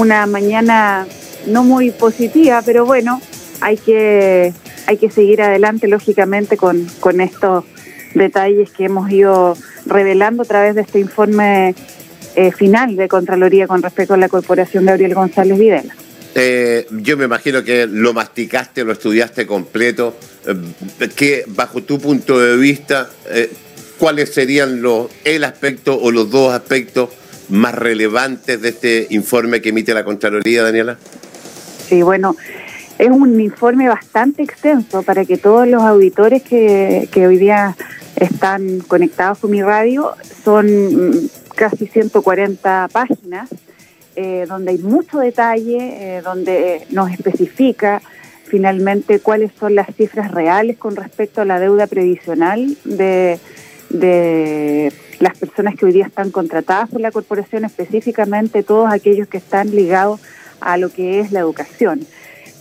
[0.00, 1.06] una mañana
[1.46, 3.20] no muy positiva, pero bueno,
[3.60, 4.52] hay que,
[4.86, 7.64] hay que seguir adelante, lógicamente, con, con estos
[8.14, 11.74] detalles que hemos ido revelando a través de este informe
[12.34, 15.94] eh, final de Contraloría con respecto a la Corporación Gabriel González Videla.
[16.34, 20.16] Eh, yo me imagino que lo masticaste, lo estudiaste completo.
[20.46, 23.50] Eh, que bajo tu punto de vista, eh,
[23.98, 27.10] ¿cuáles serían los, el aspecto o los dos aspectos
[27.50, 30.98] más relevantes de este informe que emite la Contraloría, Daniela?
[31.88, 32.36] Sí, bueno,
[32.98, 37.76] es un informe bastante extenso para que todos los auditores que, que hoy día
[38.16, 40.12] están conectados con mi radio
[40.44, 40.66] son
[41.10, 43.48] mm, casi 140 páginas
[44.16, 48.02] eh, donde hay mucho detalle, eh, donde nos especifica
[48.44, 53.38] finalmente cuáles son las cifras reales con respecto a la deuda previsional de,
[53.90, 59.70] las personas que hoy día están contratadas por la corporación, específicamente todos aquellos que están
[59.70, 60.20] ligados
[60.60, 62.06] a lo que es la educación.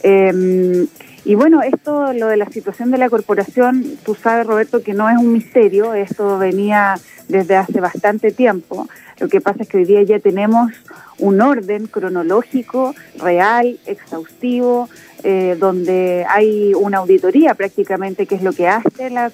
[0.04, 0.88] Em,
[1.26, 5.10] y bueno, esto, lo de la situación de la corporación, tú sabes, Roberto, que no
[5.10, 6.96] es un misterio, esto venía
[7.28, 8.88] desde hace bastante tiempo.
[9.20, 10.72] Lo que pasa es que hoy día ya tenemos
[11.18, 14.90] un orden cronológico, real, exhaustivo,
[15.24, 19.32] eh, donde hay una auditoría prácticamente, que es lo que hace la,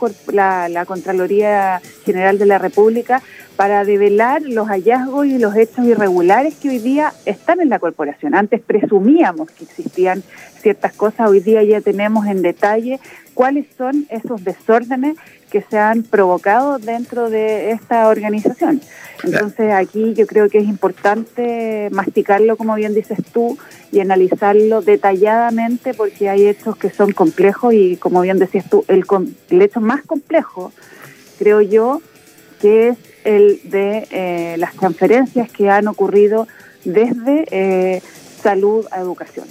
[0.67, 3.21] la, Contraloría General de la República,
[3.55, 8.33] para develar los hallazgos y los hechos irregulares que hoy día están en la corporación.
[8.33, 10.23] Antes presumíamos que existían
[10.61, 12.99] ciertas cosas, hoy día ya tenemos en detalle
[13.35, 15.17] cuáles son esos desórdenes
[15.51, 18.81] que se han provocado dentro de esta organización.
[19.23, 23.57] Entonces aquí yo creo que es importante masticarlo, como bien dices tú,
[23.91, 29.05] y analizarlo detalladamente porque hay hechos que son complejos y como bien decías tú, el,
[29.49, 30.71] el hecho más complejo,
[31.39, 32.01] creo yo,
[32.61, 36.47] que es el de eh, las transferencias que han ocurrido
[36.83, 38.01] desde eh,
[38.41, 39.47] salud a educación.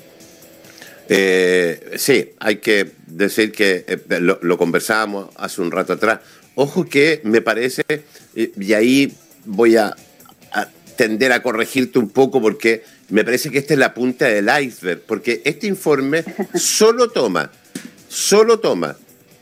[1.09, 6.21] Eh, sí, hay que decir que lo, conversábamos hace un rato atrás.
[6.55, 7.83] Ojo que me parece,
[8.35, 9.13] y ahí
[9.45, 9.95] voy a,
[10.97, 15.03] tender a corregirte un poco porque me parece que esta es la punta del iceberg,
[15.03, 16.25] porque este informe
[16.55, 17.51] solo toma,
[18.09, 18.97] solo toma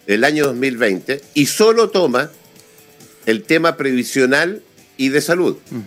[0.06, 2.30] el año 2020 y solo toma
[3.26, 4.62] el tema previsional
[4.96, 5.58] y de salud.
[5.70, 5.80] Mm.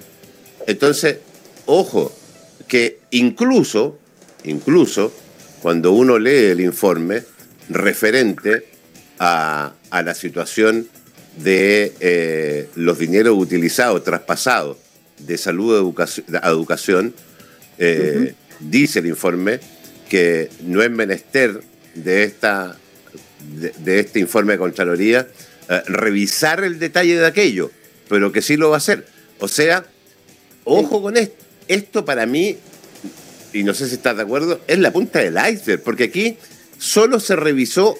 [0.68, 1.18] Entonces,
[1.66, 2.16] ojo,
[2.68, 3.98] que incluso,
[4.44, 5.14] incluso,
[5.62, 7.24] cuando uno lee el informe
[7.70, 8.68] referente
[9.20, 10.88] a, la situación
[11.38, 14.78] de eh, los dineros utilizados, traspasados
[15.20, 15.96] de salud
[16.42, 17.14] a educación,
[17.78, 19.60] eh, dice el informe
[20.10, 21.62] que no es menester
[21.94, 22.78] de, esta,
[23.80, 25.28] de, este informe de Contraloría
[25.70, 27.72] eh, revisar el detalle de aquello,
[28.08, 29.06] pero que sí lo va a hacer.
[29.40, 29.86] O sea,
[30.64, 31.44] ojo con esto.
[31.68, 32.58] Esto para mí
[33.56, 36.38] y no sé si estás de acuerdo, es la punta del iceberg, porque aquí
[36.78, 37.98] solo se revisó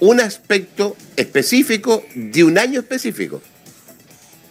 [0.00, 3.42] un aspecto específico de un año específico.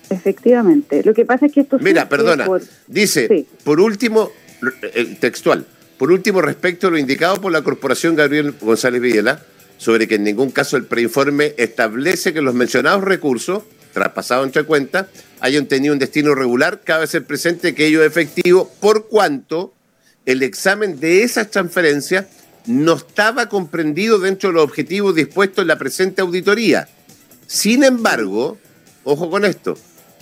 [0.09, 1.03] Efectivamente.
[1.03, 1.79] Lo que pasa es que esto...
[1.79, 2.47] Mira, perdona.
[2.87, 4.31] Dice, por último,
[4.93, 5.65] el textual,
[5.97, 9.41] por último, respecto a lo indicado por la Corporación Gabriel González Villela,
[9.77, 15.07] sobre que en ningún caso el preinforme establece que los mencionados recursos, traspasados entre cuentas,
[15.39, 19.73] hayan tenido un destino regular, cabe ser presente que ello es efectivo por cuanto
[20.25, 22.25] el examen de esas transferencias
[22.67, 26.87] no estaba comprendido dentro de los objetivos dispuestos en la presente auditoría.
[27.47, 28.57] Sin embargo,
[29.03, 29.77] ojo con esto,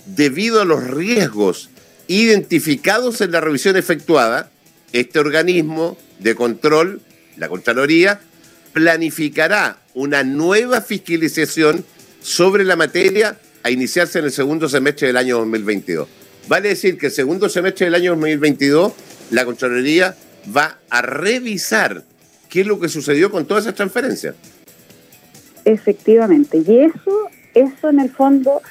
[0.06, 1.70] debido a los riesgos
[2.06, 4.50] identificados en la revisión efectuada,
[4.92, 7.00] este organismo de control,
[7.36, 8.20] la Contraloría,
[8.72, 11.84] planificará una nueva fiscalización
[12.20, 16.08] sobre la materia a iniciarse en el segundo semestre del año 2022.
[16.46, 18.92] Vale decir que el segundo semestre del año 2022
[19.30, 20.16] la Contraloría
[20.56, 22.04] va a revisar
[22.48, 24.34] qué es lo que sucedió con todas esas transferencias.
[25.64, 28.62] Efectivamente, y eso, eso en el fondo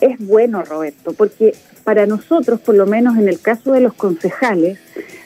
[0.00, 4.78] es bueno, Roberto, porque para nosotros, por lo menos en el caso de los concejales,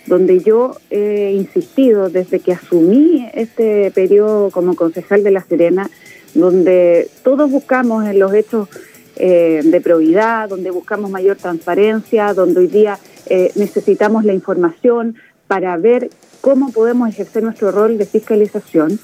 [0.06, 5.90] donde yo he insistido desde que asumí este periodo como concejal de La Serena,
[6.34, 8.69] donde todos buscamos en los hechos
[9.16, 15.16] eh, de probidad, donde buscamos mayor transparencia, donde hoy día eh, necesitamos la información
[15.46, 16.11] para ver
[16.49, 18.99] cómo podemos ejercer nuestro rol de fiscalización.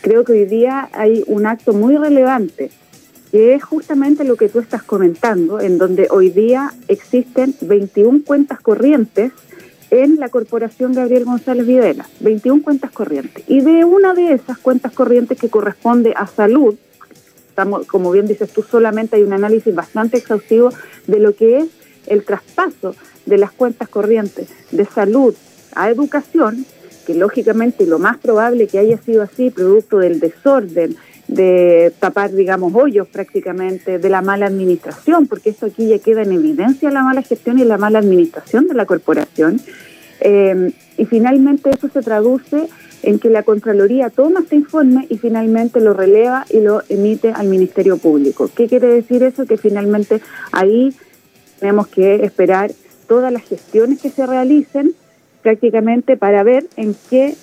[0.00, 2.70] Creo que hoy día hay un acto muy relevante,
[3.30, 8.60] que es justamente lo que tú estás comentando, en donde hoy día existen 21 cuentas
[8.60, 9.32] corrientes
[9.90, 13.44] en la Corporación Gabriel González Videla, 21 cuentas corrientes.
[13.46, 16.76] Y de una de esas cuentas corrientes que corresponde a salud,
[17.50, 20.70] estamos, como bien dices tú, solamente hay un análisis bastante exhaustivo
[21.06, 21.66] de lo que es
[22.06, 22.96] el traspaso
[23.26, 25.34] de las cuentas corrientes de salud
[25.74, 26.64] a educación,
[27.06, 30.96] que lógicamente lo más probable que haya sido así, producto del desorden,
[31.28, 36.32] de tapar, digamos, hoyos prácticamente, de la mala administración, porque esto aquí ya queda en
[36.32, 39.60] evidencia la mala gestión y la mala administración de la corporación.
[40.20, 42.68] Eh, y finalmente eso se traduce
[43.02, 47.48] en que la Contraloría toma este informe y finalmente lo releva y lo emite al
[47.48, 48.50] Ministerio Público.
[48.54, 49.46] ¿Qué quiere decir eso?
[49.46, 50.20] Que finalmente
[50.52, 50.94] ahí
[51.60, 52.72] tenemos que esperar
[53.06, 54.94] todas las gestiones que se realicen
[55.46, 57.36] prácticamente para ver en qué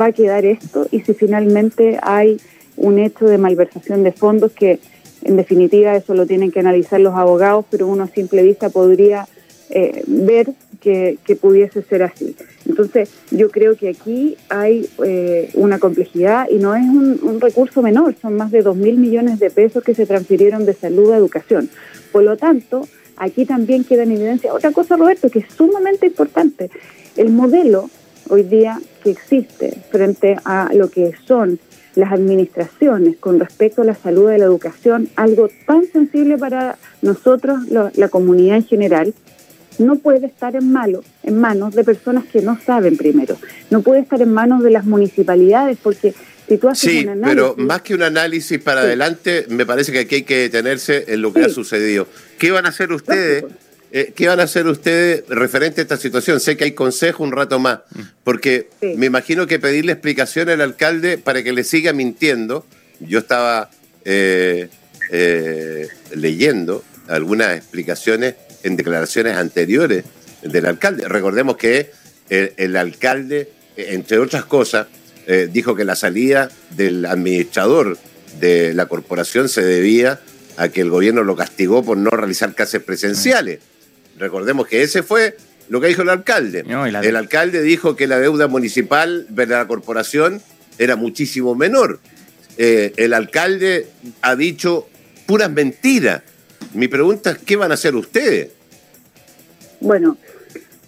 [0.00, 2.40] va a quedar esto y si finalmente hay
[2.76, 4.80] un hecho de malversación de fondos que
[5.22, 9.28] en definitiva eso lo tienen que analizar los abogados, pero uno a simple vista podría
[9.70, 12.34] eh, ver que, pudiese ser así.
[12.68, 18.16] Entonces, yo creo que aquí hay eh, una complejidad y no es un, recurso menor,
[18.20, 21.70] son más de 2 mil millones de pesos que se transfirieron de salud a educación.
[22.10, 26.70] Por lo tanto, aquí también queda en evidencia otra cosa, Roberto, que es sumamente importante.
[27.16, 27.90] El modelo
[28.28, 31.58] hoy día que existe frente a lo que son
[31.94, 37.60] las administraciones con respecto a la salud de la educación, algo tan sensible para nosotros,
[37.68, 39.14] la comunidad en general,
[39.78, 43.36] no puede estar en, malo, en manos de personas que no saben primero.
[43.70, 46.14] No puede estar en manos de las municipalidades porque
[46.48, 47.34] si tú haces sí, un análisis...
[47.34, 51.22] pero más que un análisis para adelante, me parece que aquí hay que detenerse en
[51.22, 52.06] lo que ha sucedido.
[52.38, 53.44] ¿Qué van a hacer ustedes?
[53.92, 56.40] Eh, ¿Qué van a hacer ustedes referente a esta situación?
[56.40, 57.80] Sé que hay consejo un rato más,
[58.24, 62.66] porque me imagino que pedirle explicación al alcalde para que le siga mintiendo.
[63.00, 63.70] Yo estaba
[64.04, 64.68] eh,
[65.10, 68.34] eh, leyendo algunas explicaciones
[68.64, 70.04] en declaraciones anteriores
[70.42, 71.08] del alcalde.
[71.08, 71.90] Recordemos que
[72.28, 74.88] el, alcalde, entre otras cosas,
[75.26, 77.98] eh, dijo que la salida del administrador
[78.40, 80.20] de la corporación se debía
[80.56, 83.60] a que el gobierno lo castigó por no realizar clases presenciales.
[84.18, 85.36] Recordemos que ese fue
[85.68, 86.64] lo que dijo el alcalde.
[87.02, 90.40] El alcalde dijo que la deuda municipal de la corporación
[90.78, 92.00] era muchísimo menor.
[92.56, 93.88] Eh, el alcalde
[94.22, 94.88] ha dicho
[95.26, 96.22] puras mentiras.
[96.72, 98.50] Mi pregunta es, ¿qué van a hacer ustedes?
[99.80, 100.16] Bueno,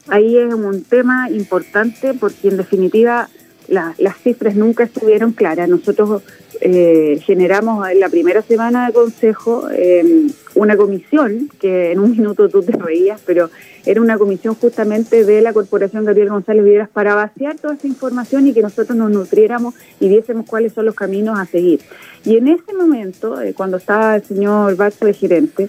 [0.07, 3.29] ahí es un tema importante porque en definitiva
[3.69, 5.69] las cifras nunca estuvieron claras.
[5.69, 6.23] Nosotros
[6.61, 12.49] eh, generamos en la primera semana de consejo em, una comisión, que en un minuto
[12.49, 13.51] tú te veías, pero
[13.85, 18.47] era una comisión justamente de la Corporación Gabriel González Villeras para vaciar toda esa información
[18.47, 21.81] y que nosotros nos nutriéramos y viésemos cuáles son los caminos a seguir.
[22.25, 25.69] Y en ese momento, eh, cuando estaba el señor Bacho de gerente,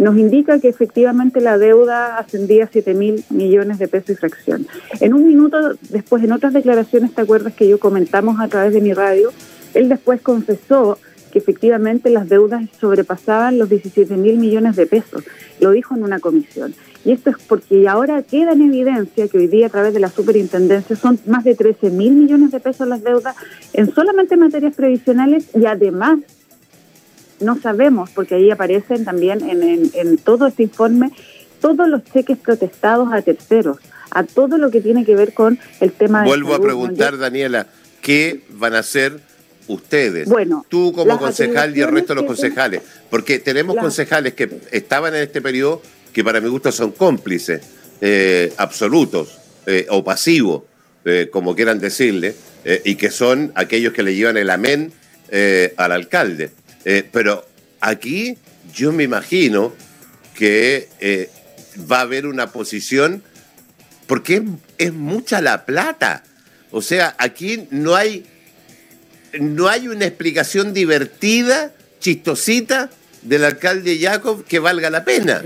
[0.00, 4.66] nos indica que efectivamente la deuda ascendía a 7 mil millones de pesos y fracción.
[4.98, 8.80] En un minuto después, en otras declaraciones, ¿te acuerdas que yo comentamos a través de
[8.80, 9.30] mi radio?
[9.74, 10.98] Él después confesó
[11.30, 15.22] que efectivamente las deudas sobrepasaban los 17 mil millones de pesos.
[15.60, 16.74] Lo dijo en una comisión.
[17.04, 20.08] Y esto es porque ahora queda en evidencia que hoy día a través de la
[20.08, 23.36] superintendencia son más de 13 mil millones de pesos las deudas
[23.74, 26.20] en solamente materias previsionales y además
[27.40, 31.10] no sabemos, porque ahí aparecen también en, todo este informe
[31.60, 33.78] todos los cheques protestados a terceros,
[34.10, 36.28] a todo lo que tiene que ver con el tema de...
[36.28, 37.66] Vuelvo a preguntar, Daniela,
[38.00, 39.20] ¿qué van a hacer
[39.66, 40.28] ustedes?
[40.28, 45.14] Bueno, tú como concejal y el resto de los concejales, porque tenemos concejales que estaban
[45.14, 45.82] en este periodo
[46.12, 47.60] que para mi gusto son cómplices
[48.00, 50.62] eh, absolutos eh, o pasivos,
[51.04, 52.34] eh, como quieran decirle,
[52.84, 54.92] y que son aquellos que le llevan el amén
[55.78, 56.50] al alcalde.
[56.84, 57.46] Eh, pero
[57.80, 58.36] aquí
[58.74, 59.74] yo me imagino
[60.34, 61.30] que eh,
[61.90, 63.22] va a haber una posición,
[64.06, 64.42] porque
[64.78, 66.24] es, mucha la plata.
[66.70, 68.26] O sea, aquí no hay,
[69.38, 72.90] no hay una explicación divertida, chistosita,
[73.22, 75.42] del alcalde Jacob que valga la pena.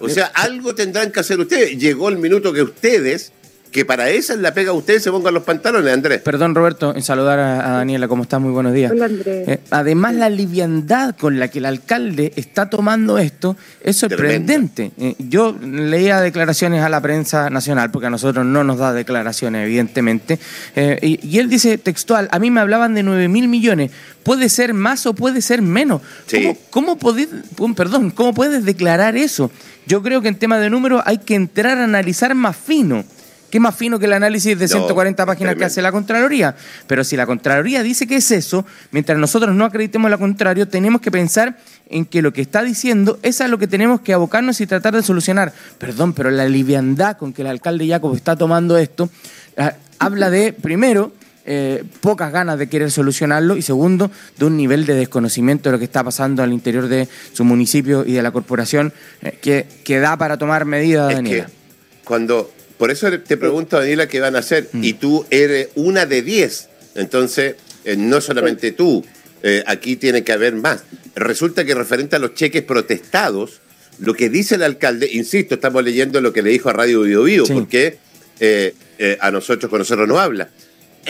[0.00, 1.78] O sea, algo tendrán que hacer ustedes.
[1.78, 3.32] Llegó el minuto que ustedes
[3.70, 6.20] que para esa es la pega ustedes se pongan los pantalones, Andrés.
[6.20, 8.40] Perdón, Roberto, en saludar a, Daniela, ¿cómo estás?
[8.40, 8.92] Muy buenos días.
[8.92, 9.48] Hola, Andrés.
[9.48, 14.92] Eh, además, la liviandad con la que el alcalde está tomando esto es sorprendente.
[14.98, 19.66] Eh, yo leía declaraciones a la prensa nacional, porque a nosotros no nos da declaraciones,
[19.66, 20.38] evidentemente,
[20.76, 23.90] eh, y, él dice textual, a mí me hablaban de 9 mil millones,
[24.22, 26.02] puede ser más o puede ser menos.
[26.30, 27.28] ¿Cómo, cómo podés,
[27.76, 29.50] perdón, cómo puedes declarar eso?
[29.86, 33.04] Yo creo que en tema de números hay que entrar a analizar más fino.
[33.50, 36.54] ¿Qué más fino que el análisis de 140 páginas que hace la Contraloría?
[36.86, 41.00] Pero si la Contraloría dice que es eso, mientras nosotros no acreditemos lo contrario, tenemos
[41.00, 44.60] que pensar en que lo que está diciendo es a lo que tenemos que abocarnos
[44.60, 45.52] y tratar de solucionar.
[45.78, 49.08] Perdón, pero la liviandad con que el alcalde Jacob está tomando esto
[49.56, 51.12] ah, habla de, primero,
[51.46, 55.78] eh, pocas ganas de querer solucionarlo y segundo, de un nivel de desconocimiento de lo
[55.78, 59.98] que está pasando al interior de su municipio y de la corporación eh, que, que,
[59.98, 61.48] da para tomar medidas, Daniela
[62.08, 64.84] cuando, por eso te pregunto, Daniela, qué van a hacer, mm.
[64.84, 69.04] y tú eres una de diez, entonces eh, no solamente tú,
[69.42, 70.84] eh, aquí tiene que haber más.
[71.14, 73.60] Resulta que referente a los cheques protestados,
[73.98, 77.24] lo que dice el alcalde, insisto, estamos leyendo lo que le dijo a Radio Bio,
[77.24, 77.98] Bio porque
[78.40, 78.74] eh,
[79.20, 80.50] a nosotros con nosotros no habla,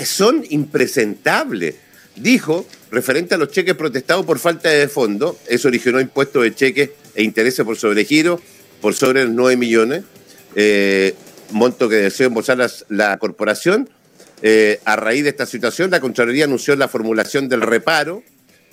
[0.04, 1.74] son impresentables.
[2.16, 6.90] Dijo, referente a los cheques protestados por falta de fondo, eso originó impuestos de cheques
[7.14, 8.40] e intereses por sobregiro
[8.80, 10.04] por sobre los 9 millones,
[10.54, 11.14] eh,
[11.50, 13.88] monto que desea embolsar la, corporación.
[14.42, 18.22] Eh, a raíz de esta situación, la Contraloría anunció la formulación del reparo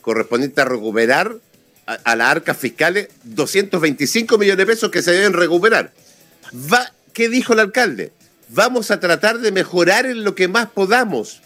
[0.02, 1.36] correspondiente a recuperar
[1.88, 5.92] a, las arcas fiscales 225 millones de pesos que se deben recuperar.
[6.72, 8.12] Va, ¿Qué dijo el alcalde?
[8.50, 11.42] Vamos a tratar de mejorar en lo que más podamos,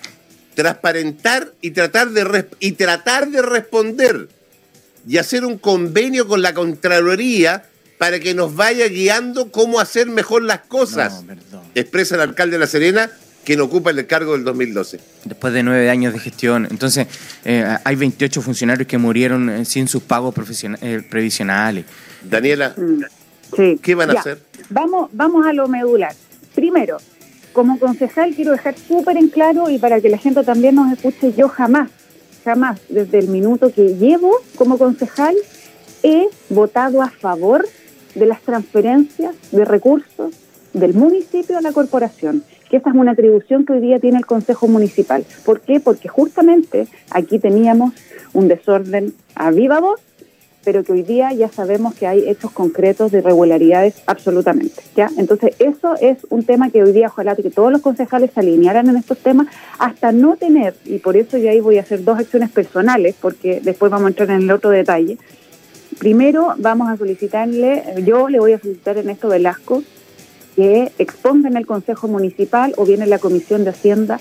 [0.56, 4.28] transparentar y tratar de, y tratar de responder
[5.08, 7.64] y hacer un convenio con la Contraloría
[8.00, 11.26] para que nos vaya guiando cómo hacer mejor las cosas,
[11.76, 13.12] expresa el alcalde de La Serena,
[13.44, 15.02] quien ocupa el cargo del 2012.
[15.26, 16.66] Después de nueve años de gestión.
[16.72, 17.08] Entonces,
[17.44, 20.34] eh, hay 28 funcionarios que murieron eh, sin sus pagos
[20.82, 21.86] eh, previsionales.
[22.24, 24.40] Daniela, mm, ¿qué van a hacer?
[24.70, 26.16] Vamos, vamos a lo medular.
[26.56, 27.00] Primero,
[27.52, 31.34] como concejal quiero dejar súper en claro y para que la gente también nos escuche,
[31.38, 31.90] yo jamás,
[32.46, 35.36] jamás, desde el minuto que llevo como concejal,
[36.02, 37.68] he votado a favor
[38.20, 40.36] de las transferencias de recursos
[40.74, 44.26] del municipio a la corporación, que esa es una atribución que hoy día tiene el
[44.26, 45.26] Consejo Municipal.
[45.44, 45.80] ¿Por qué?
[45.80, 47.94] Porque justamente aquí teníamos
[48.34, 50.00] un desorden a viva voz,
[50.64, 54.82] pero que hoy día ya sabemos que hay hechos concretos de irregularidades absolutamente.
[54.96, 55.10] ¿ya?
[55.18, 58.88] Entonces, eso es un tema que hoy día ojalá que todos los concejales se alinearan
[58.90, 59.48] en estos temas
[59.80, 63.62] hasta no tener, y por eso yo ahí voy a hacer dos acciones personales, porque
[63.64, 65.18] después vamos a entrar en el otro detalle,
[66.00, 69.84] Primero vamos a solicitarle, yo le voy a solicitar en esto Velasco
[70.56, 74.18] que exponga en el Consejo Municipal o bien en la Comisión de Hacienda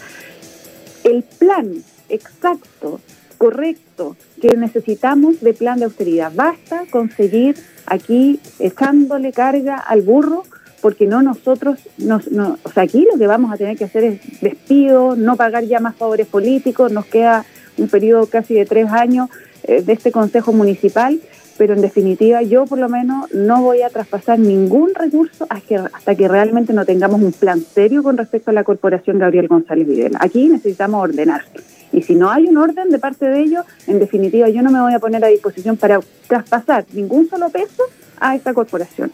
[1.04, 1.73] el plan
[2.08, 3.00] exacto,
[3.38, 6.32] correcto que necesitamos de plan de austeridad.
[6.35, 7.54] Basta conseguir
[7.87, 10.42] aquí echándole carga al burro
[10.80, 14.40] porque no nosotros, nos, o sea, aquí lo que vamos a tener que hacer es
[14.40, 17.44] despido, no pagar ya más favores políticos, nos queda
[17.76, 19.28] un periodo casi de tres años
[19.62, 21.20] eh, de este Consejo Municipal
[21.59, 26.29] pero en definitiva yo por lo menos no voy a traspasar ningún recurso hasta que,
[26.29, 30.19] realmente no tengamos un plan serio con respecto a la corporación Gabriel González Videla.
[30.23, 31.43] Aquí necesitamos ordenar.
[31.93, 34.81] Y si no hay un orden de parte de ellos, en definitiva yo no me
[34.81, 37.83] voy a poner a disposición para traspasar ningún solo peso
[38.21, 39.11] a esta corporación.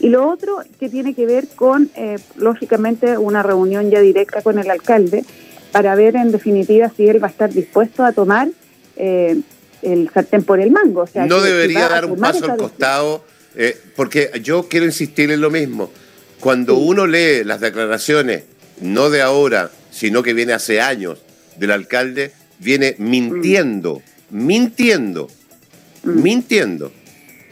[0.00, 4.58] Y lo otro que tiene que ver con, eh, lógicamente, una reunión ya directa con
[4.58, 5.24] el alcalde
[5.72, 8.48] para ver en definitiva si él va a estar dispuesto a tomar
[8.96, 9.40] eh,
[9.86, 11.02] el sartén por el mango.
[11.02, 13.24] O sea, no debería dar un paso al costado,
[13.54, 15.90] eh, porque yo quiero insistir en lo mismo.
[16.40, 18.44] Cuando uno lee las declaraciones,
[18.80, 21.18] no de ahora, sino que viene hace años,
[21.56, 25.28] del alcalde, viene mintiendo, mintiendo,
[26.02, 26.22] mm.
[26.22, 26.92] mintiendo.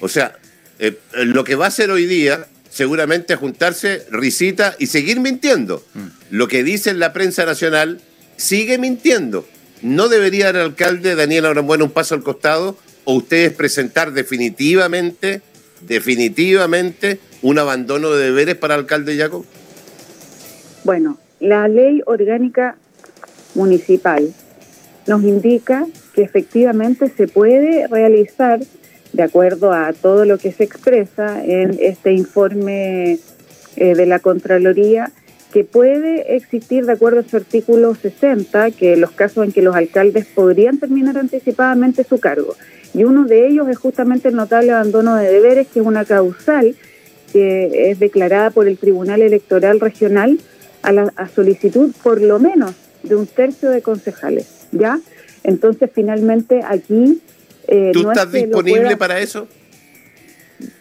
[0.00, 0.36] O sea,
[0.78, 5.84] eh, lo que va a hacer hoy día seguramente es juntarse, risita y seguir mintiendo.
[5.94, 6.06] Mm.
[6.30, 8.00] Lo que dice en la prensa nacional
[8.36, 9.46] sigue mintiendo.
[9.82, 15.42] ¿No debería el alcalde Daniel Bueno un paso al costado o ustedes presentar definitivamente,
[15.82, 19.44] definitivamente un abandono de deberes para alcalde Yaco?
[20.84, 22.76] Bueno, la ley orgánica
[23.54, 24.32] municipal
[25.06, 28.60] nos indica que efectivamente se puede realizar,
[29.12, 33.18] de acuerdo a todo lo que se expresa en este informe
[33.76, 35.12] eh, de la Contraloría,
[35.54, 39.76] que puede existir, de acuerdo a su artículo 60, que los casos en que los
[39.76, 42.56] alcaldes podrían terminar anticipadamente su cargo.
[42.92, 46.74] Y uno de ellos es justamente el notable abandono de deberes, que es una causal
[47.32, 50.40] que es declarada por el Tribunal Electoral Regional
[50.82, 52.72] a, la, solicitud por lo menos
[53.04, 54.66] de un tercio de concejales.
[54.72, 54.98] ¿Ya?
[55.44, 57.22] Entonces, finalmente, aquí...
[57.68, 59.46] Eh, ¿Tú estás disponible para eso?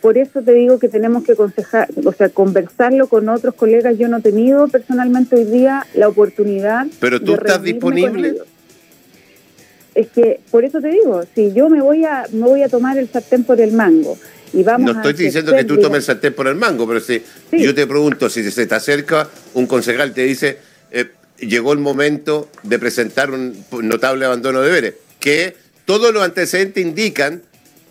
[0.02, 3.98] Por eso te digo que tenemos que aconsejar, o sea, conversarlo con otros colegas.
[3.98, 6.88] Yo no he tenido personalmente hoy día la oportunidad.
[7.00, 8.36] Pero tú estás disponible.
[9.96, 12.98] Es que por eso te digo, si yo me voy a me voy a tomar
[12.98, 14.18] el sartén por el mango
[14.52, 17.22] y vamos no estoy diciendo que tú tomes el sartén por el mango, pero si
[17.52, 20.58] yo te pregunto si se te acerca un concejal te dice
[20.90, 26.84] eh, llegó el momento de presentar un notable abandono de deberes, que todos los antecedentes
[26.84, 27.44] indican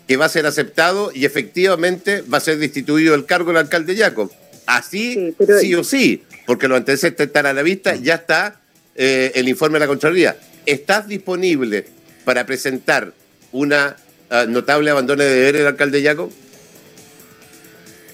[0.07, 3.95] que va a ser aceptado y efectivamente va a ser destituido el cargo del alcalde
[3.95, 4.31] Jacob.
[4.65, 8.59] Así, sí, o sí, porque los antecedentes están a la vista, ya está
[8.95, 10.37] eh, el informe de la Contraloría.
[10.65, 11.85] ¿Estás disponible
[12.23, 13.13] para presentar
[13.51, 13.97] una
[14.29, 16.31] ah, notable abandono de deberes del alcalde Jacob?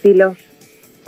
[0.01, 0.37] Sí, los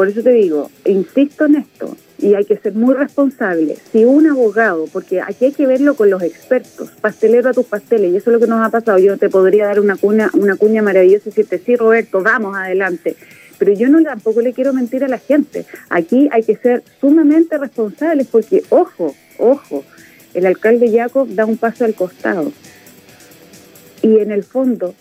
[0.02, 3.78] por eso te digo, insisto en esto, y hay que ser muy responsable.
[3.92, 8.14] Si un abogado, porque aquí hay que verlo con los expertos, pastelero a tus pasteles,
[8.14, 9.00] y eso es lo que nos ha pasado.
[9.00, 13.16] Yo te podría dar una cuña, una cuña maravillosa y decirte, sí, Roberto, vamos adelante.
[13.58, 15.66] Pero yo no tampoco le quiero mentir a la gente.
[15.90, 19.84] Aquí hay que ser sumamente responsables porque, ojo, ojo,
[20.34, 22.52] el alcalde Jacob da un paso al costado.
[24.02, 24.96] Y en el fondo,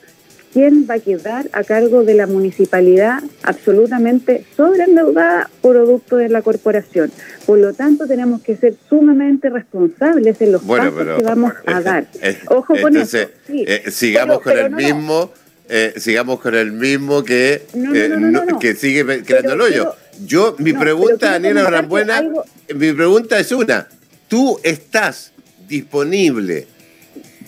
[0.52, 7.10] ¿quién va a quedar a cargo de la municipalidad absolutamente sobreendeudada producto de la corporación?
[7.46, 12.06] Por lo tanto, tenemos que ser sumamente responsables en los pasos que vamos a dar.
[12.48, 13.18] Ojo con eso.
[13.48, 15.32] Eh, sigamos con el mismo.
[15.72, 19.94] Eh, sigamos con el mismo que, eh, que sigue creando el hoyo.
[20.26, 22.22] Yo, mi pregunta, Daniela Brambuena,
[22.74, 23.86] mi pregunta es una.
[24.26, 25.32] ¿Tú estás
[25.68, 26.66] disponible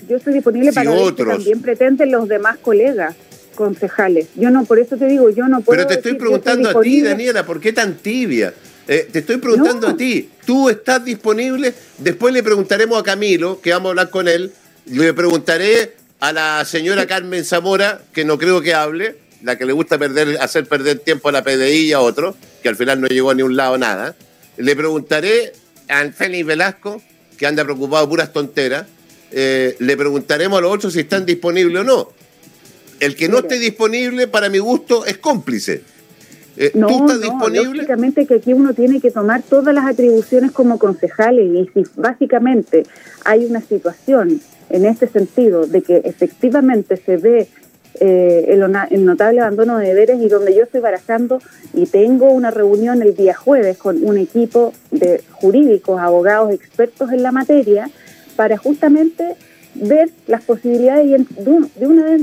[0.09, 1.17] yo estoy disponible para otros.
[1.17, 3.15] que también pretenden los demás colegas
[3.55, 4.29] concejales.
[4.35, 5.77] Yo no, por eso te digo, yo no puedo.
[5.77, 8.55] Pero te estoy preguntando a ti, Daniela, ¿por qué tan tibia?
[8.89, 11.73] Eh, te estoy preguntando a ti, ¿tú estás disponible?
[11.99, 14.53] Después le preguntaremos a Camilo, que vamos a hablar con él,
[14.87, 19.73] le preguntaré a la señora Carmen Zamora, que no creo que hable, la que le
[19.73, 23.07] gusta perder, hacer perder tiempo a la PDI y a otro, que al final no
[23.07, 24.17] llegó a ni un lado nada.
[24.57, 25.53] Le preguntaré
[25.89, 27.03] a Félix Velasco,
[27.39, 28.87] que anda preocupado puras tonteras,
[29.33, 32.09] eh, le preguntaremos a los otros si están disponibles o no.
[33.01, 35.83] El que no esté disponible, para mi gusto, es cómplice.
[36.57, 37.75] Eh, no, ¿Tú estás disponible?
[37.75, 42.85] Lógicamente que aquí uno tiene que tomar todas las atribuciones como concejales y si básicamente
[43.25, 47.49] hay una situación en este sentido de que efectivamente se ve
[48.01, 51.41] eh, el, notable abandono de deberes y donde yo estoy barajando
[51.75, 57.23] y tengo una reunión el día jueves con un equipo de jurídicos, abogados, expertos en
[57.23, 57.91] la materia,
[58.33, 59.37] para justamente
[59.75, 62.19] ver las posibilidades y de una,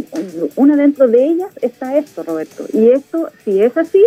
[0.56, 2.66] una dentro de ellas está esto, Roberto.
[2.74, 4.04] Y esto, si es así,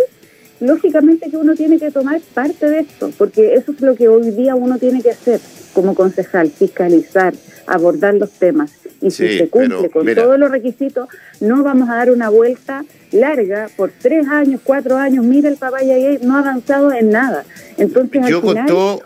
[0.59, 4.31] lógicamente que uno tiene que tomar parte de esto, porque eso es lo que hoy
[4.31, 5.39] día uno tiene que hacer
[5.73, 7.33] como concejal, fiscalizar,
[7.67, 8.71] abordar los temas.
[9.01, 11.09] Y si se cumple con todos los requisitos,
[11.41, 15.25] no vamos a dar una vuelta larga por tres años, cuatro años.
[15.25, 17.43] Mira el papaya no ha avanzado en nada.
[17.77, 19.01] Entonces, yo con, todo,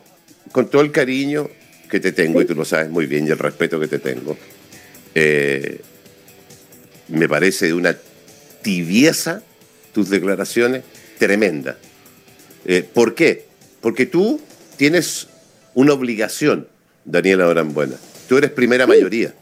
[0.52, 1.48] con todo el cariño
[1.90, 4.38] que te tengo, y tú lo sabes muy bien, y el respeto que te tengo,
[5.16, 5.82] eh,
[7.08, 7.98] me parece de una
[8.62, 9.42] tibieza
[9.94, 10.84] tus declaraciones
[11.18, 11.78] tremenda.
[12.66, 13.46] Eh, ¿Por qué?
[13.82, 14.42] Porque tú
[14.76, 15.28] tienes
[15.74, 16.68] una obligación,
[17.06, 17.96] Daniela Orambuena.
[18.28, 19.34] Tú eres primera mayoría.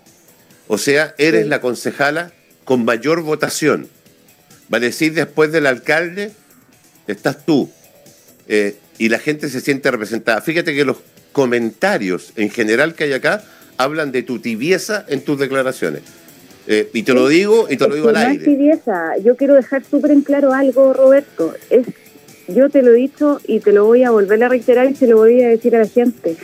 [0.68, 2.32] O sea, eres la concejala
[2.64, 3.90] con mayor votación.
[4.74, 6.32] Va a decir después del alcalde,
[7.08, 7.70] estás tú.
[8.48, 10.42] Eh, y la gente se siente representada.
[10.42, 10.98] Fíjate que los
[11.36, 13.44] comentarios en general que hay acá
[13.76, 16.04] hablan de tu tibieza en tus declaraciones.
[16.66, 18.34] Eh, y te lo digo y te lo digo al aire.
[18.36, 21.54] No es tibieza, yo quiero dejar súper en claro algo, Roberto.
[21.70, 21.88] Es,
[22.48, 25.08] yo te lo he dicho y te lo voy a volver a reiterar y se
[25.08, 26.38] lo voy a decir a la gente.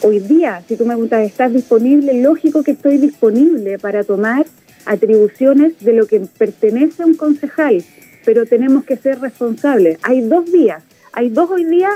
[0.00, 2.12] Hoy día, si tú me preguntas, ¿estás disponible?
[2.20, 4.44] Lógico que estoy disponible para tomar
[4.86, 7.84] atribuciones de lo que pertenece a un concejal,
[8.24, 9.98] pero tenemos que ser responsables.
[10.02, 11.90] Hay dos días, hay dos hoy día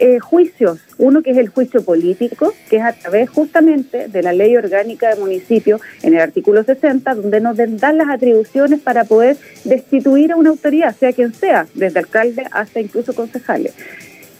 [0.00, 0.78] eh, juicios.
[0.98, 5.14] Uno que es el juicio político, que es a través justamente de la ley orgánica
[5.14, 10.36] de municipio en el artículo 60, donde nos dan las atribuciones para poder destituir a
[10.36, 13.74] una autoridad, sea quien sea, desde alcalde hasta incluso concejales.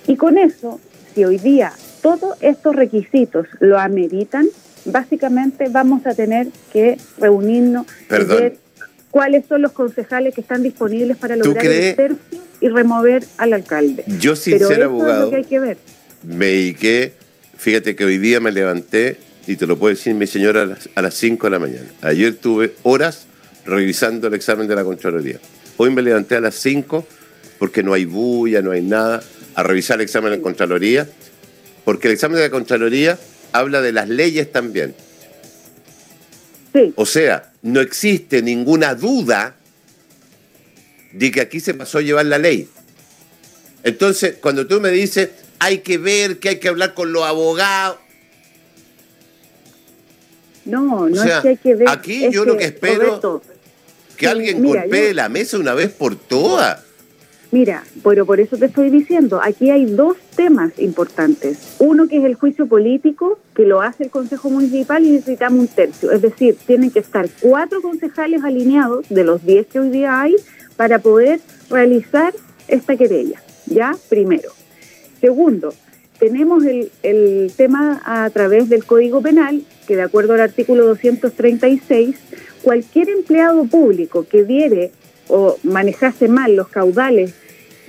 [0.06, 0.80] Y con eso,
[1.14, 4.46] si hoy día todos estos requisitos lo ameritan,
[4.84, 8.56] básicamente vamos a tener que reunirnos y ver
[9.10, 14.04] cuáles son los concejales que están disponibles para lograr el tercio y remover al alcalde.
[14.18, 15.78] Yo, sin ser abogado, hay que ver.
[16.22, 17.12] me dediqué,
[17.56, 21.14] fíjate que hoy día me levanté, y te lo puede decir mi señora, a las
[21.14, 21.86] 5 de la mañana.
[22.02, 23.26] Ayer tuve horas
[23.64, 25.38] revisando el examen de la Contraloría.
[25.76, 27.06] Hoy me levanté a las 5
[27.58, 29.22] porque no hay bulla, no hay nada,
[29.54, 31.08] a revisar el examen de la Contraloría,
[31.84, 33.18] porque el examen de la Contraloría
[33.52, 34.94] habla de las leyes también.
[36.96, 39.55] O sea, no existe ninguna duda
[41.18, 42.68] de que aquí se pasó a llevar la ley.
[43.82, 47.98] Entonces, cuando tú me dices, hay que ver, que hay que hablar con los abogados.
[50.64, 51.88] No, no es que hay que ver.
[51.88, 53.42] Aquí yo lo que espero
[54.16, 56.82] que alguien golpee la mesa una vez por todas.
[57.52, 61.76] Mira, pero por eso te estoy diciendo, aquí hay dos temas importantes.
[61.78, 65.68] Uno que es el juicio político, que lo hace el Consejo Municipal y necesitamos un
[65.68, 66.10] tercio.
[66.10, 70.34] Es decir, tienen que estar cuatro concejales alineados de los diez que hoy día hay
[70.76, 72.34] para poder realizar
[72.68, 73.96] esta querella, ¿ya?
[74.08, 74.50] Primero.
[75.20, 75.72] Segundo,
[76.18, 82.16] tenemos el, el tema a través del Código Penal, que de acuerdo al artículo 236,
[82.62, 84.90] cualquier empleado público que diere
[85.28, 87.34] o manejase mal los caudales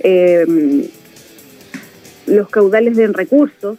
[0.00, 0.88] eh,
[2.26, 3.78] los caudales de recursos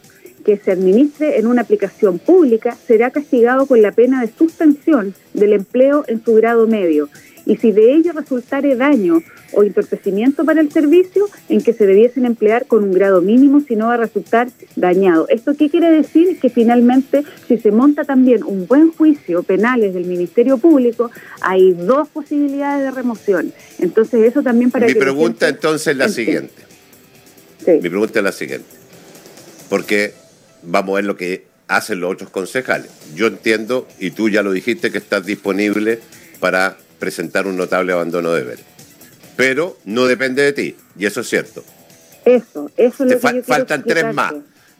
[0.50, 5.54] que se administre en una aplicación pública será castigado con la pena de suspensión del
[5.54, 7.08] empleo en su grado medio
[7.46, 9.22] y si de ello resultare daño
[9.54, 13.76] o entorpecimiento para el servicio, en que se debiesen emplear con un grado mínimo, si
[13.76, 15.28] no va a resultar dañado.
[15.30, 16.40] ¿Esto qué quiere decir?
[16.40, 21.10] Que finalmente, si se monta también un buen juicio penales del Ministerio Público,
[21.42, 23.54] hay dos posibilidades de remoción.
[23.80, 26.62] Entonces, eso también para Mi pregunta entonces es la siguiente.
[27.66, 28.68] Mi pregunta es la siguiente.
[29.70, 30.14] Porque
[30.64, 32.92] vamos a ver lo que hacen los otros concejales.
[33.16, 36.00] Yo entiendo, y tú ya lo dijiste, que estás disponible
[36.40, 38.66] para presentar un notable abandono de deberes.
[39.36, 41.64] Pero no depende de ti, y eso es cierto.
[42.26, 44.34] Eso, eso es lo que Faltan tres más.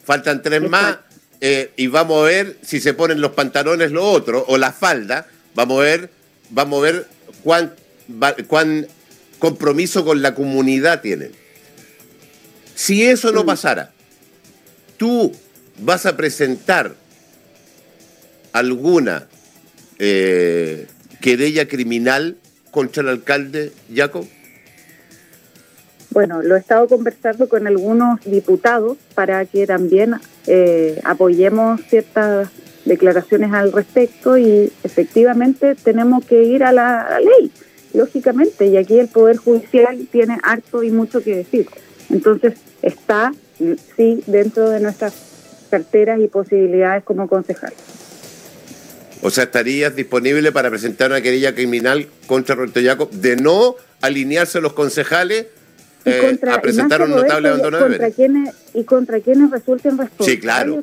[0.04, 0.98] Faltan tres más
[1.40, 5.26] eh, y vamos a ver si se ponen los pantalones lo otro o la falda.
[5.54, 6.10] Vamos a ver,
[6.50, 7.06] vamos a ver
[7.42, 7.72] cuán,
[8.46, 8.86] cuán
[9.38, 11.32] compromiso con la comunidad tienen.
[12.74, 13.92] Si eso no pasara,
[14.96, 15.32] tú
[15.80, 16.94] vas a presentar
[18.52, 19.26] alguna
[19.98, 20.86] eh,
[21.20, 22.36] querella criminal
[22.70, 24.26] contra el alcalde Jacob?
[26.10, 30.14] Bueno, lo he estado conversando con algunos diputados para que también
[30.46, 32.48] eh, apoyemos ciertas
[32.84, 37.52] declaraciones al respecto y efectivamente tenemos que ir a la, ley,
[37.94, 41.68] lógicamente, y aquí el Poder Judicial tiene harto y mucho que decir.
[42.08, 43.32] Entonces está,
[43.96, 45.29] sí, dentro de nuestras
[45.70, 47.72] carteras y posibilidades como concejal.
[49.22, 54.58] O sea, estarías disponible para presentar una querella criminal contra Roberto Jacob de no alinearse
[54.58, 55.46] a los concejales
[56.04, 60.34] eh, a presentar un notable abandono de contra quienes, Y contra quienes resulten responsables.
[60.34, 60.80] Sí, claro.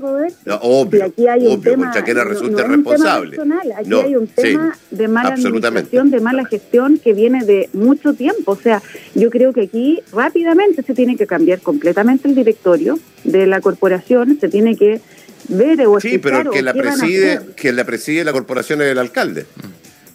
[0.61, 3.39] obvio, aquí hay un tema, contra quienes resulten responsables.
[3.75, 8.51] Aquí hay un tema de mala administración, de mala gestión que viene de mucho tiempo.
[8.51, 8.81] O sea,
[9.15, 14.37] yo creo que aquí rápidamente se tiene que cambiar completamente el directorio de la corporación,
[14.39, 15.01] se tiene que
[15.49, 19.45] ver o Sí, pero que la preside, que la preside la corporación es el alcalde.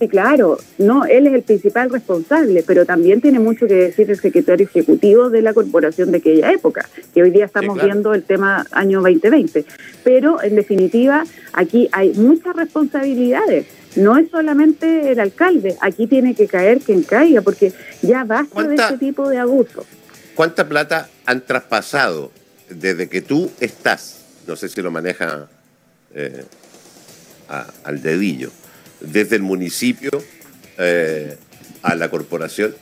[0.03, 4.19] Sí, claro, no, él es el principal responsable, pero también tiene mucho que decir el
[4.19, 8.67] secretario ejecutivo de la corporación de aquella época, que hoy día estamos viendo el tema
[8.73, 9.65] año 2020.
[10.03, 13.67] Pero en definitiva, aquí hay muchas responsabilidades.
[13.95, 18.75] No es solamente el alcalde, aquí tiene que caer quien caiga, porque ya basta de
[18.75, 19.87] este tipo de abusos.
[20.35, 22.33] ¿Cuánta plata han traspasado
[22.69, 25.47] desde que tú estás no sé si lo maneja
[26.12, 26.45] eh,
[27.85, 28.51] al dedillo,
[29.05, 30.11] desde el municipio
[30.79, 31.37] eh,
[31.83, 32.75] a la corporación?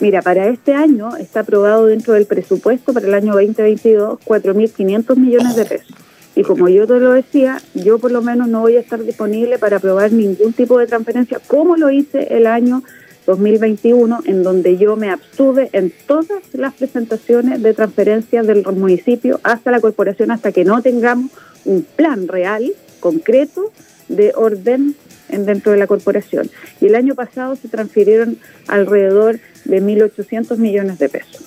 [0.00, 5.56] Mira, para este año está aprobado dentro del presupuesto para el año 2022 4.500 millones
[5.56, 5.94] de pesos.
[6.34, 9.58] Y como yo te lo decía, yo por lo menos no voy a estar disponible
[9.58, 12.82] para aprobar ningún tipo de transferencia como lo hice el año
[13.26, 19.70] 2021, en donde yo me abstuve en todas las presentaciones de transferencias del municipio hasta
[19.70, 21.30] la corporación, hasta que no tengamos
[21.64, 23.70] un plan real, concreto,
[24.10, 24.94] de orden
[25.28, 26.50] en, dentro de la corporación.
[26.80, 31.44] Y el año pasado se transfirieron alrededor de 1.800 millones de pesos.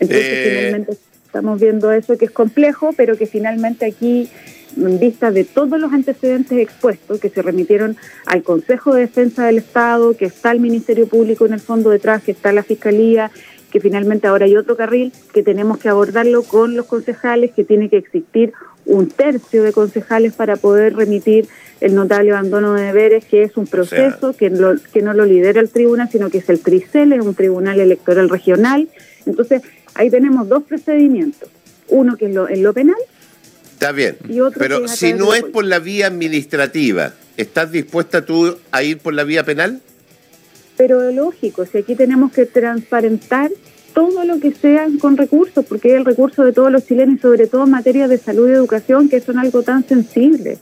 [0.00, 4.30] Entonces, eh, finalmente estamos viendo eso que es complejo, pero que finalmente aquí
[4.76, 9.58] en vista de todos los antecedentes expuestos que se remitieron al Consejo de Defensa del
[9.58, 13.30] Estado, que está el Ministerio Público en el fondo detrás, que está la Fiscalía,
[13.72, 17.88] que finalmente ahora hay otro carril que tenemos que abordarlo con los concejales, que tiene
[17.88, 18.52] que existir
[18.84, 21.48] un tercio de concejales para poder remitir
[21.80, 24.52] el notable abandono de deberes, que es un proceso que,
[24.92, 28.28] que no lo lidera el tribunal, sino que es el TRICEL, es un tribunal electoral
[28.28, 28.88] regional.
[29.24, 29.62] Entonces,
[29.94, 31.48] ahí tenemos dos procedimientos.
[31.88, 32.96] Uno que es lo, en lo penal
[33.82, 34.16] Está bien,
[34.56, 39.24] pero si no es por la vía administrativa, ¿estás dispuesta tú a ir por la
[39.24, 39.80] vía penal?
[40.82, 43.52] Pero lógico, si aquí tenemos que transparentar
[43.94, 47.46] todo lo que sea con recursos, porque es el recurso de todos los chilenos, sobre
[47.46, 50.58] todo en materia de salud y educación, que son algo tan sensible.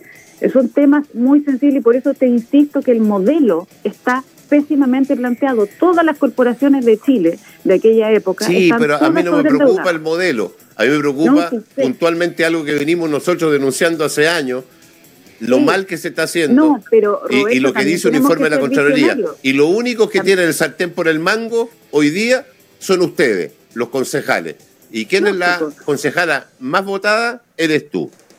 [0.53, 5.67] Son temas muy sensibles y por eso te insisto que el modelo está pésimamente planteado.
[5.79, 8.45] Todas las corporaciones de Chile de aquella época.
[8.45, 10.53] Sí, pero a mí no me preocupa el modelo.
[10.77, 14.65] A mí me preocupa puntualmente algo que venimos nosotros denunciando hace años,
[15.41, 18.61] lo mal que se está haciendo pero, y, lo que dice un informe de la
[18.61, 19.17] Contraloría.
[19.43, 22.47] Y lo único que tienen el sartén por el mango hoy día
[22.79, 24.57] son ustedes, los concejales.
[24.93, 27.43] ¿Y quién es la concejala más votada?
[27.57, 28.11] Eres tú.